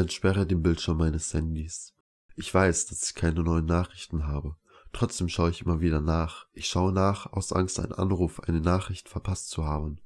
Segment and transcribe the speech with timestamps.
[0.00, 1.94] Entsperre den Bildschirm meines Handys.
[2.36, 4.56] Ich weiß, dass ich keine neuen Nachrichten habe.
[4.92, 6.46] Trotzdem schaue ich immer wieder nach.
[6.52, 10.00] Ich schaue nach, aus Angst, einen Anruf, eine Nachricht verpasst zu haben.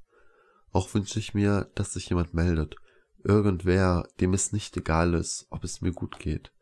[0.70, 2.76] Auch wünsche ich mir, dass sich jemand meldet.
[3.22, 6.52] Irgendwer, dem es nicht egal ist, ob es mir gut geht.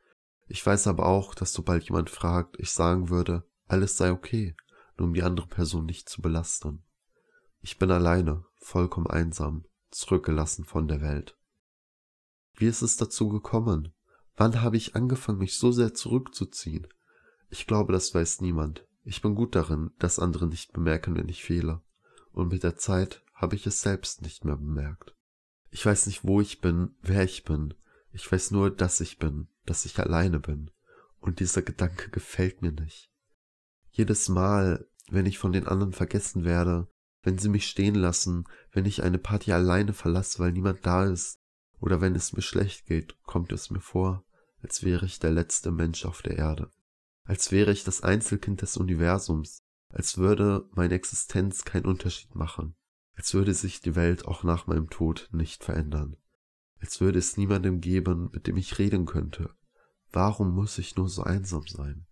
[0.49, 4.57] Ich weiß aber auch, dass sobald jemand fragt, ich sagen würde, alles sei okay,
[4.99, 6.83] nur um die andere Person nicht zu belasten.
[7.61, 11.37] Ich bin alleine, vollkommen einsam, zurückgelassen von der Welt.
[12.61, 13.95] Wie ist es dazu gekommen?
[14.37, 16.87] Wann habe ich angefangen, mich so sehr zurückzuziehen?
[17.49, 18.87] Ich glaube, das weiß niemand.
[19.03, 21.81] Ich bin gut darin, dass andere nicht bemerken, wenn ich fehle.
[22.33, 25.15] Und mit der Zeit habe ich es selbst nicht mehr bemerkt.
[25.71, 27.73] Ich weiß nicht, wo ich bin, wer ich bin.
[28.13, 30.71] Ich weiß nur, dass ich bin, dass ich alleine bin.
[31.19, 33.11] Und dieser Gedanke gefällt mir nicht.
[33.91, 36.89] Jedes Mal, wenn ich von den anderen vergessen werde,
[37.23, 41.40] wenn sie mich stehen lassen, wenn ich eine Party alleine verlasse, weil niemand da ist,
[41.81, 44.25] oder wenn es mir schlecht geht, kommt es mir vor,
[44.63, 46.71] als wäre ich der letzte Mensch auf der Erde,
[47.25, 52.75] als wäre ich das Einzelkind des Universums, als würde meine Existenz keinen Unterschied machen,
[53.15, 56.17] als würde sich die Welt auch nach meinem Tod nicht verändern,
[56.81, 59.51] als würde es niemandem geben, mit dem ich reden könnte.
[60.13, 62.07] Warum muss ich nur so einsam sein?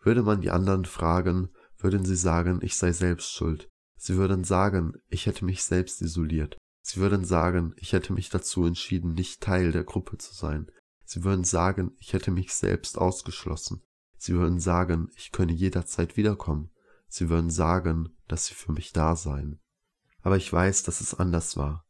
[0.00, 3.68] Würde man die anderen fragen, würden sie sagen, ich sei selbst schuld.
[3.96, 6.56] Sie würden sagen, ich hätte mich selbst isoliert.
[6.90, 10.70] Sie würden sagen, ich hätte mich dazu entschieden, nicht Teil der Gruppe zu sein.
[11.04, 13.82] Sie würden sagen, ich hätte mich selbst ausgeschlossen.
[14.16, 16.70] Sie würden sagen, ich könne jederzeit wiederkommen.
[17.06, 19.60] Sie würden sagen, dass sie für mich da seien.
[20.22, 21.84] Aber ich weiß, dass es anders war.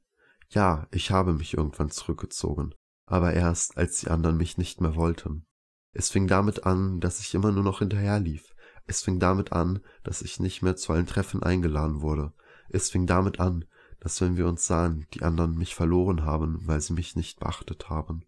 [0.49, 2.75] Ja, ich habe mich irgendwann zurückgezogen,
[3.07, 5.47] aber erst, als die anderen mich nicht mehr wollten.
[5.93, 8.53] Es fing damit an, dass ich immer nur noch hinterherlief.
[8.87, 12.33] Es fing damit an, dass ich nicht mehr zu allen Treffen eingeladen wurde.
[12.69, 13.65] Es fing damit an,
[14.01, 17.89] dass wenn wir uns sahen, die anderen mich verloren haben, weil sie mich nicht beachtet
[17.89, 18.25] haben.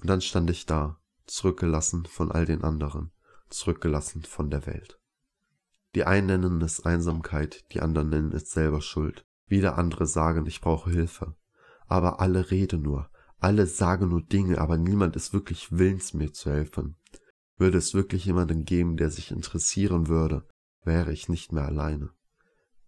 [0.00, 3.10] Und dann stand ich da, zurückgelassen von all den anderen,
[3.48, 4.98] zurückgelassen von der Welt.
[5.94, 9.24] Die einen nennen es Einsamkeit, die anderen nennen es selber Schuld.
[9.46, 11.36] Wieder andere sagen, ich brauche Hilfe.
[11.86, 16.50] Aber alle reden nur, alle sagen nur Dinge, aber niemand ist wirklich willens, mir zu
[16.50, 16.96] helfen.
[17.56, 20.46] Würde es wirklich jemanden geben, der sich interessieren würde,
[20.82, 22.10] wäre ich nicht mehr alleine.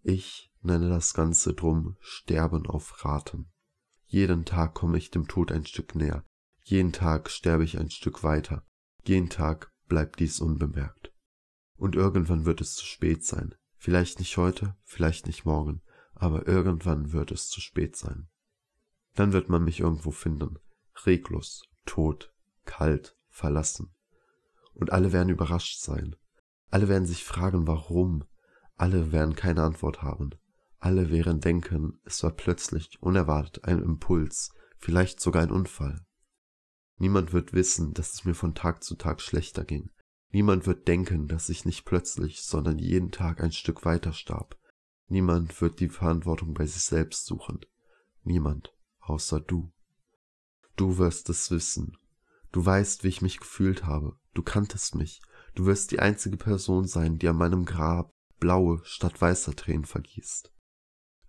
[0.01, 3.51] Ich nenne das Ganze drum Sterben auf Raten.
[4.05, 6.23] Jeden Tag komme ich dem Tod ein Stück näher,
[6.63, 8.65] jeden Tag sterbe ich ein Stück weiter,
[9.05, 11.13] jeden Tag bleibt dies unbemerkt.
[11.75, 13.55] Und irgendwann wird es zu spät sein.
[13.77, 15.81] Vielleicht nicht heute, vielleicht nicht morgen,
[16.13, 18.27] aber irgendwann wird es zu spät sein.
[19.15, 20.59] Dann wird man mich irgendwo finden,
[21.05, 22.33] reglos, tot,
[22.65, 23.93] kalt, verlassen.
[24.73, 26.15] Und alle werden überrascht sein.
[26.69, 28.25] Alle werden sich fragen, warum.
[28.79, 30.31] Alle werden keine Antwort haben.
[30.79, 36.03] Alle werden denken, es war plötzlich, unerwartet ein Impuls, vielleicht sogar ein Unfall.
[36.97, 39.91] Niemand wird wissen, dass es mir von Tag zu Tag schlechter ging,
[40.31, 44.57] Niemand wird denken, dass ich nicht plötzlich, sondern jeden Tag ein Stück weiter starb.
[45.07, 47.61] Niemand wird die Verantwortung bei sich selbst suchen.
[48.23, 49.71] Niemand, außer du.
[50.75, 51.97] Du wirst es wissen.
[52.51, 54.17] Du weißt, wie ich mich gefühlt habe.
[54.35, 55.21] Du kanntest mich.
[55.55, 60.53] Du wirst die einzige Person sein, die an meinem Grab blaue statt weißer Tränen vergießt.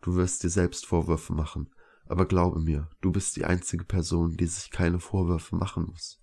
[0.00, 1.74] Du wirst dir selbst Vorwürfe machen,
[2.06, 6.20] aber glaube mir, du bist die einzige Person, die sich keine Vorwürfe machen muss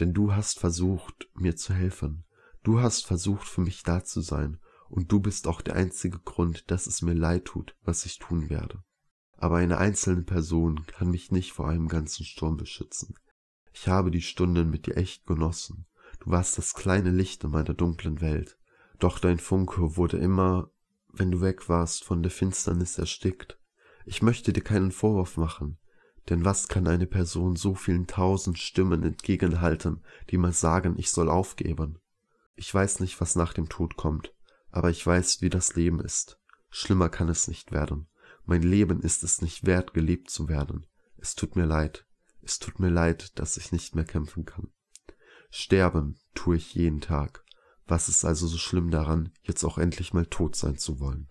[0.00, 2.24] denn du hast versucht, mir zu helfen.
[2.62, 4.58] Du hast versucht, für mich da zu sein,
[4.88, 8.48] und du bist auch der einzige Grund, dass es mir leid tut, was ich tun
[8.48, 8.82] werde.
[9.36, 13.14] Aber eine einzelne Person kann mich nicht vor einem ganzen Sturm beschützen.
[13.72, 15.86] Ich habe die Stunden mit dir echt genossen.
[16.20, 18.57] Du warst das kleine Licht in meiner dunklen Welt.
[18.98, 20.70] Doch dein Funke wurde immer,
[21.12, 23.58] wenn du weg warst, von der Finsternis erstickt.
[24.04, 25.78] Ich möchte dir keinen Vorwurf machen.
[26.28, 31.30] Denn was kann eine Person so vielen tausend Stimmen entgegenhalten, die mal sagen, ich soll
[31.30, 31.98] aufgeben?
[32.54, 34.34] Ich weiß nicht, was nach dem Tod kommt,
[34.70, 36.38] aber ich weiß, wie das Leben ist.
[36.70, 38.08] Schlimmer kann es nicht werden.
[38.44, 40.86] Mein Leben ist es nicht wert, gelebt zu werden.
[41.16, 42.04] Es tut mir leid.
[42.42, 44.68] Es tut mir leid, dass ich nicht mehr kämpfen kann.
[45.50, 47.44] Sterben tue ich jeden Tag.
[47.88, 51.26] Was ist also so schlimm daran, jetzt auch endlich mal tot sein zu wollen?